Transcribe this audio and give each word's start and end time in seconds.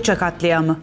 Buça 0.00 0.18
katliamı. 0.18 0.76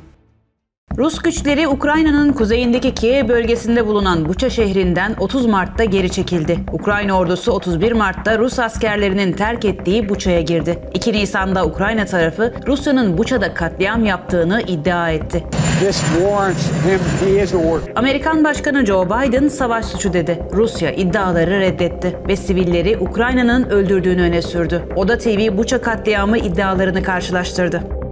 Rus 0.98 1.20
güçleri 1.20 1.68
Ukrayna'nın 1.68 2.34
kuzeyindeki 2.34 2.94
Kiev 2.94 3.28
bölgesinde 3.28 3.88
bulunan 3.88 4.30
Buça 4.30 4.50
şehrinden 4.50 5.16
30 5.20 5.46
Mart'ta 5.46 5.84
geri 5.84 6.12
çekildi. 6.12 6.60
Ukrayna 6.71 7.14
ordusu 7.20 7.52
31 7.52 7.92
Mart'ta 7.92 8.38
Rus 8.38 8.60
askerlerinin 8.60 9.32
terk 9.32 9.66
ettiği 9.66 10.10
Buça'ya 10.10 10.42
girdi. 10.42 10.80
2 10.94 11.14
Nisan'da 11.14 11.66
Ukrayna 11.66 12.06
tarafı 12.06 12.54
Rusya'nın 12.68 13.18
Buça'da 13.18 13.54
katliam 13.54 14.06
yaptığını 14.06 14.61
iddia 14.61 15.11
etti. 15.11 15.44
This 15.80 16.02
warrants 16.02 16.68
him, 16.68 17.00
he 17.28 17.44
is 17.44 17.54
a 17.54 17.61
war. 17.61 17.80
Amerikan 17.96 18.44
Başkanı 18.44 18.86
Joe 18.86 19.06
Biden 19.06 19.47
savaş 19.47 19.86
suçu 19.86 20.14
dedi. 20.14 20.39
Rusya 20.54 20.92
iddiaları 20.92 21.60
reddetti 21.60 22.18
ve 22.28 22.36
sivilleri 22.36 22.97
Ukrayna'nın 22.97 23.70
öldürdüğünü 23.70 24.22
öne 24.22 24.42
sürdü. 24.42 24.84
Oda 24.96 25.18
TV 25.18 25.58
Buça 25.58 25.82
katliamı 25.82 26.38
iddialarını 26.38 27.04
karşılaştırdı. 27.04 28.07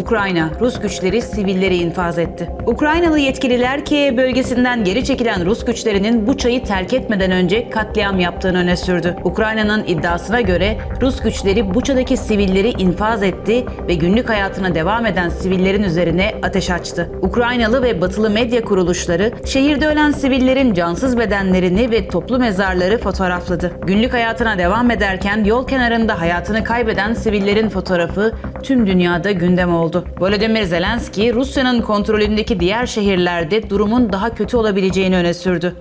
Ukrayna, 0.00 0.50
Rus 0.60 0.80
güçleri 0.80 1.22
sivilleri 1.22 1.76
infaz 1.76 2.18
etti. 2.18 2.48
Ukraynalı 2.66 3.18
yetkililer 3.18 3.84
Kiev 3.84 4.16
bölgesinden 4.16 4.84
geri 4.84 5.04
çekilen 5.04 5.46
Rus 5.46 5.64
güçlerinin 5.64 6.26
Buça'yı 6.26 6.64
terk 6.64 6.92
etmeden 6.92 7.30
önce 7.30 7.70
katliam 7.70 8.18
yaptığını 8.20 8.58
öne 8.58 8.76
sürdü. 8.76 9.16
Ukrayna'nın 9.24 9.84
iddiasına 9.86 10.40
göre 10.40 10.78
Rus 11.00 11.20
güçleri 11.20 11.74
Buça'daki 11.74 12.16
sivilleri 12.16 12.68
infaz 12.68 13.22
etti 13.22 13.64
ve 13.88 13.94
günlük 13.94 14.28
hayatına 14.28 14.74
devam 14.74 15.06
eden 15.06 15.28
sivillerin 15.28 15.82
üzerine 15.82 16.34
ateş 16.42 16.70
açtı. 16.70 17.10
Ukraynalı 17.22 17.82
ve 17.82 18.00
batılı 18.00 18.30
medya 18.30 18.64
kuruluşları 18.64 19.32
şehirde 19.46 19.86
ölen 19.86 20.10
sivillerin 20.10 20.74
cansız 20.74 21.18
bedenlerini 21.18 21.90
ve 21.90 22.08
toplu 22.08 22.38
mezarları 22.38 22.98
fotoğrafladı. 22.98 23.72
Günlük 23.86 24.12
hayatına 24.12 24.58
devam 24.58 24.90
ederken 24.90 25.44
yol 25.44 25.66
kenarında 25.66 26.20
hayatını 26.20 26.64
kaybeden 26.64 27.14
sivillerin 27.14 27.68
fotoğrafı 27.68 28.32
tüm 28.62 28.86
dünyada 28.86 29.32
gündem 29.32 29.74
oldu. 29.74 29.89
Volodymyr 30.20 30.62
Zelenski, 30.64 31.34
Rusya'nın 31.34 31.82
kontrolündeki 31.82 32.60
diğer 32.60 32.86
şehirlerde 32.86 33.70
durumun 33.70 34.12
daha 34.12 34.34
kötü 34.34 34.56
olabileceğini 34.56 35.16
öne 35.16 35.34
sürdü. 35.34 35.76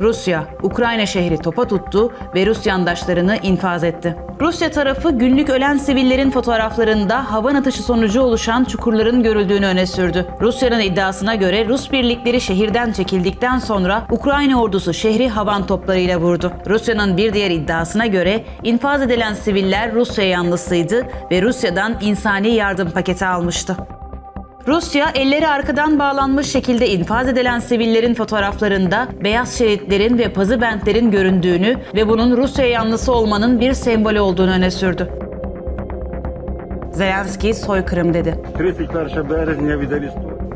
Rusya, 0.00 0.44
Ukrayna 0.62 1.06
şehri 1.06 1.38
topa 1.38 1.68
tuttu 1.68 2.12
ve 2.34 2.46
Rus 2.46 2.66
yandaşlarını 2.66 3.36
infaz 3.36 3.84
etti. 3.84 4.16
Rusya 4.40 4.70
tarafı 4.70 5.10
günlük 5.10 5.50
ölen 5.50 5.76
sivillerin 5.76 6.30
fotoğraflarında 6.30 7.32
havan 7.32 7.54
atışı 7.54 7.82
sonucu 7.82 8.22
oluşan 8.22 8.64
çukurların 8.64 9.22
görüldüğünü 9.22 9.66
öne 9.66 9.86
sürdü. 9.86 10.26
Rusya'nın 10.40 10.80
iddiasına 10.80 11.34
göre 11.34 11.68
Rus 11.68 11.92
birlikleri 11.92 12.40
şehirden 12.40 12.92
çekildikten 12.92 13.58
sonra 13.58 14.06
Ukrayna 14.10 14.62
ordusu 14.62 14.94
şehri 14.94 15.28
havan 15.28 15.66
toplarıyla 15.66 16.18
vurdu. 16.18 16.52
Rusya'nın 16.66 17.16
bir 17.16 17.32
diğer 17.32 17.50
iddiasına 17.50 18.06
göre 18.06 18.44
infaz 18.62 19.02
edilen 19.02 19.34
siviller 19.34 19.94
Rusya 19.94 20.24
yanlısıydı 20.24 21.06
ve 21.30 21.42
Rusya'dan 21.42 21.96
insani 22.00 22.48
yardım 22.48 22.90
paketi 22.90 23.26
almıştı. 23.26 23.76
Rusya 24.66 25.10
elleri 25.14 25.48
arkadan 25.48 25.98
bağlanmış 25.98 26.46
şekilde 26.46 26.88
infaz 26.90 27.28
edilen 27.28 27.58
sivillerin 27.58 28.14
fotoğraflarında 28.14 29.08
beyaz 29.24 29.58
şeritlerin 29.58 30.18
ve 30.18 30.32
pazı 30.32 30.60
bentlerin 30.60 31.10
göründüğünü 31.10 31.76
ve 31.94 32.08
bunun 32.08 32.36
Rusya 32.36 32.66
yanlısı 32.66 33.12
olmanın 33.12 33.60
bir 33.60 33.72
sembolü 33.72 34.20
olduğunu 34.20 34.50
öne 34.50 34.70
sürdü. 34.70 35.08
Zelenski 36.92 37.54
soykırım 37.54 38.14
dedi. 38.14 38.34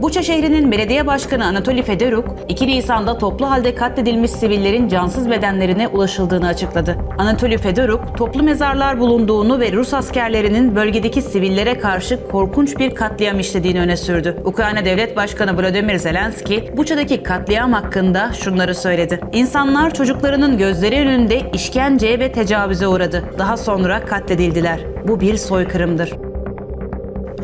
Buça 0.02 0.22
şehrinin 0.22 0.72
belediye 0.72 1.06
başkanı 1.06 1.44
Anatoli 1.44 1.82
Federuk, 1.82 2.28
2 2.48 2.66
Nisan'da 2.66 3.18
toplu 3.18 3.50
halde 3.50 3.74
katledilmiş 3.74 4.30
sivillerin 4.30 4.88
cansız 4.88 5.30
bedenlerine 5.30 5.88
ulaşıldığını 5.88 6.46
açıkladı. 6.46 6.96
Anatoli 7.18 7.58
Federuk, 7.58 8.16
toplu 8.16 8.42
mezarlar 8.42 9.00
bulunduğunu 9.00 9.60
ve 9.60 9.72
Rus 9.72 9.94
askerlerinin 9.94 10.76
bölgedeki 10.76 11.22
sivillere 11.22 11.78
karşı 11.78 12.28
korkunç 12.30 12.78
bir 12.78 12.94
katliam 12.94 13.40
işlediğini 13.40 13.80
öne 13.80 13.96
sürdü. 13.96 14.36
Ukrayna 14.44 14.84
Devlet 14.84 15.16
Başkanı 15.16 15.62
Vladimir 15.62 15.96
Zelenski, 15.96 16.76
Buça'daki 16.76 17.22
katliam 17.22 17.72
hakkında 17.72 18.32
şunları 18.32 18.74
söyledi. 18.74 19.20
İnsanlar 19.32 19.94
çocuklarının 19.94 20.58
gözleri 20.58 20.96
önünde 20.96 21.50
işkenceye 21.52 22.20
ve 22.20 22.32
tecavüze 22.32 22.88
uğradı. 22.88 23.24
Daha 23.38 23.56
sonra 23.56 24.04
katledildiler. 24.04 24.80
Bu 25.08 25.20
bir 25.20 25.36
soykırımdır. 25.36 26.12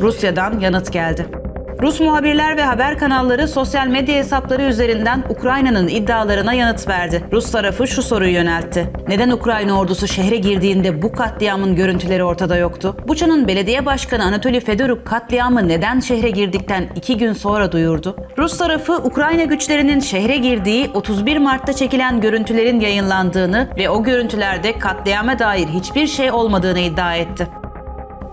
Rusya'dan 0.01 0.61
yanıt 0.61 0.93
geldi. 0.93 1.44
Rus 1.83 2.01
muhabirler 2.01 2.57
ve 2.57 2.63
haber 2.63 2.99
kanalları 2.99 3.49
sosyal 3.49 3.87
medya 3.87 4.15
hesapları 4.15 4.63
üzerinden 4.63 5.25
Ukrayna'nın 5.29 5.89
iddialarına 5.89 6.53
yanıt 6.53 6.89
verdi. 6.89 7.25
Rus 7.33 7.53
tarafı 7.53 7.87
şu 7.87 8.03
soruyu 8.03 8.33
yöneltti. 8.33 8.93
Neden 9.09 9.31
Ukrayna 9.31 9.79
ordusu 9.79 10.09
şehre 10.09 10.37
girdiğinde 10.37 11.03
bu 11.03 11.13
katliamın 11.13 11.77
görüntüleri 11.77 12.25
ortada 12.25 12.57
yoktu? 12.57 12.97
Buça'nın 13.09 13.49
belediye 13.49 13.87
başkanı 13.87 14.25
Anatoly 14.25 14.61
Fedoruk 14.61 15.07
katliamı 15.07 15.69
neden 15.69 16.01
şehre 16.01 16.31
girdikten 16.31 16.89
iki 16.97 17.17
gün 17.17 17.33
sonra 17.33 17.73
duyurdu? 17.73 18.17
Rus 18.39 18.59
tarafı 18.59 18.93
Ukrayna 18.93 19.45
güçlerinin 19.45 20.01
şehre 20.01 20.37
girdiği 20.37 20.91
31 20.95 21.37
Mart'ta 21.37 21.73
çekilen 21.73 22.21
görüntülerin 22.21 22.81
yayınlandığını 22.81 23.69
ve 23.79 23.91
o 23.91 24.03
görüntülerde 24.03 24.79
katliama 24.79 25.39
dair 25.39 25.67
hiçbir 25.67 26.07
şey 26.07 26.31
olmadığını 26.31 26.81
iddia 26.81 27.15
etti. 27.15 27.49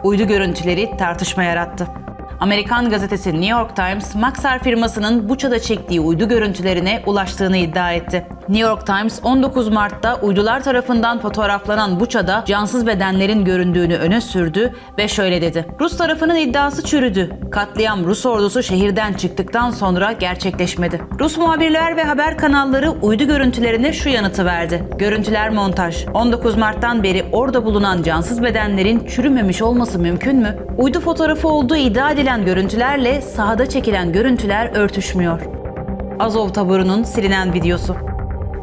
Uydu 0.03 0.27
görüntüleri 0.27 0.97
tartışma 0.97 1.43
yarattı. 1.43 2.00
Amerikan 2.41 2.89
gazetesi 2.89 3.31
New 3.31 3.49
York 3.49 3.75
Times, 3.75 4.15
Maxar 4.15 4.63
firmasının 4.63 5.29
Buça'da 5.29 5.59
çektiği 5.59 5.99
uydu 5.99 6.27
görüntülerine 6.27 7.03
ulaştığını 7.05 7.57
iddia 7.57 7.91
etti. 7.93 8.25
New 8.51 8.69
York 8.69 8.85
Times 8.85 9.19
19 9.23 9.69
Mart'ta 9.69 10.19
uydular 10.21 10.63
tarafından 10.63 11.19
fotoğraflanan 11.19 11.99
Buça'da 11.99 12.43
cansız 12.47 12.87
bedenlerin 12.87 13.45
göründüğünü 13.45 13.95
öne 13.95 14.21
sürdü 14.21 14.73
ve 14.97 15.07
şöyle 15.07 15.41
dedi. 15.41 15.65
Rus 15.79 15.97
tarafının 15.97 16.35
iddiası 16.35 16.83
çürüdü. 16.83 17.29
Katliam 17.51 18.05
Rus 18.05 18.25
ordusu 18.25 18.63
şehirden 18.63 19.13
çıktıktan 19.13 19.71
sonra 19.71 20.11
gerçekleşmedi. 20.11 21.01
Rus 21.19 21.37
muhabirler 21.37 21.97
ve 21.97 22.03
haber 22.03 22.37
kanalları 22.37 22.91
uydu 22.91 23.23
görüntülerine 23.23 23.93
şu 23.93 24.09
yanıtı 24.09 24.45
verdi. 24.45 24.83
Görüntüler 24.97 25.49
montaj. 25.49 26.05
19 26.13 26.57
Mart'tan 26.57 27.03
beri 27.03 27.25
orada 27.31 27.65
bulunan 27.65 28.03
cansız 28.03 28.43
bedenlerin 28.43 29.07
çürümemiş 29.07 29.61
olması 29.61 29.99
mümkün 29.99 30.37
mü? 30.37 30.57
Uydu 30.77 30.99
fotoğrafı 30.99 31.47
olduğu 31.47 31.75
iddia 31.75 32.11
edilen 32.11 32.45
görüntülerle 32.45 33.21
sahada 33.21 33.69
çekilen 33.69 34.11
görüntüler 34.11 34.75
örtüşmüyor. 34.75 35.41
Azov 36.19 36.49
taburunun 36.49 37.03
silinen 37.03 37.53
videosu. 37.53 38.10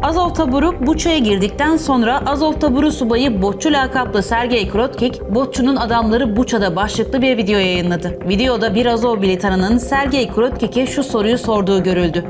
Azov 0.02 0.34
taburu 0.34 0.86
Buça'ya 0.86 1.18
girdikten 1.18 1.76
sonra 1.76 2.22
Azov 2.26 2.52
taburu 2.52 2.92
subayı 2.92 3.42
Botçu 3.42 3.72
lakaplı 3.72 4.22
Sergey 4.22 4.68
Krotkik, 4.68 5.20
Botçu'nun 5.34 5.76
adamları 5.76 6.36
Buça'da 6.36 6.76
başlıklı 6.76 7.22
bir 7.22 7.36
video 7.36 7.58
yayınladı. 7.58 8.18
Videoda 8.28 8.74
bir 8.74 8.86
Azov 8.86 9.18
militanının 9.18 9.78
Sergey 9.78 10.28
Krotkik'e 10.28 10.86
şu 10.86 11.04
soruyu 11.04 11.38
sorduğu 11.38 11.82
görüldü. 11.82 12.24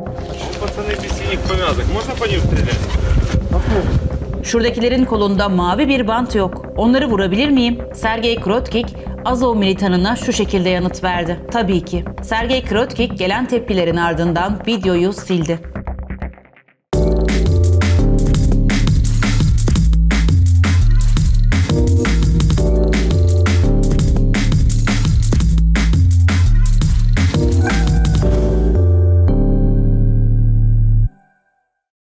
Şuradakilerin 4.42 5.04
kolunda 5.04 5.48
mavi 5.48 5.88
bir 5.88 6.08
bant 6.08 6.34
yok. 6.34 6.66
Onları 6.76 7.06
vurabilir 7.06 7.48
miyim? 7.48 7.78
Sergey 7.94 8.40
Krotkik, 8.40 8.86
Azov 9.24 9.56
militanına 9.56 10.16
şu 10.16 10.32
şekilde 10.32 10.68
yanıt 10.68 11.04
verdi. 11.04 11.40
Tabii 11.52 11.84
ki. 11.84 12.04
Sergey 12.22 12.64
Krotkik 12.64 13.18
gelen 13.18 13.46
tepkilerin 13.46 13.96
ardından 13.96 14.58
videoyu 14.66 15.12
sildi. 15.12 15.60